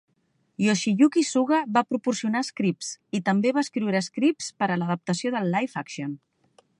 [0.67, 6.17] Yoshiyuki Suga va proporcionar scripts, i també va escriure scripts per a l'adaptació del live-action.